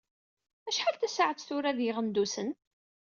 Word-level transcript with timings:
Acḥal 0.69 0.95
tasaɛett 0.97 1.45
tura 1.47 1.77
di 1.77 1.85
Iɣendusen? 1.89 2.49